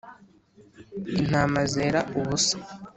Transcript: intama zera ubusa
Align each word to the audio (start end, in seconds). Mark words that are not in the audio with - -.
intama 1.19 1.61
zera 1.73 2.01
ubusa 2.19 2.55